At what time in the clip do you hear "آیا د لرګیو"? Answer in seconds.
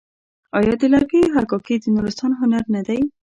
0.57-1.33